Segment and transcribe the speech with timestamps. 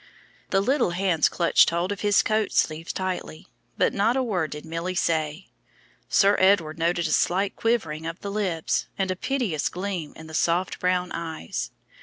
[0.49, 3.45] The little hands clutched hold of his coat sleeve tightly,
[3.77, 5.49] but not a word did Milly say.
[6.09, 10.33] Sir Edward noted a slight quivering of the lips, and a piteous gleam in the
[10.33, 11.69] soft brown eyes.